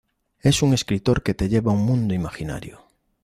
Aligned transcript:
Es 0.39 0.63
un 0.63 0.73
escritor 0.73 1.21
que 1.21 1.35
te 1.35 1.47
lleva 1.47 1.71
a 1.71 1.75
un 1.75 1.85
mundo 1.85 2.15
imaginario 2.15 2.79